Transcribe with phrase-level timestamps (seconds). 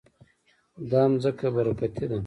[0.91, 2.17] دا ځمکه برکتي ده.